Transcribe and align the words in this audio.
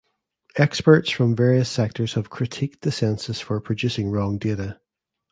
Experts 0.55 1.11
from 1.11 1.35
various 1.35 1.69
sectors 1.69 2.15
have 2.15 2.31
critiqued 2.31 2.79
the 2.81 2.91
census 2.91 3.39
for 3.39 3.61
producing 3.61 4.09
wrong 4.09 4.39
data. 4.39 4.81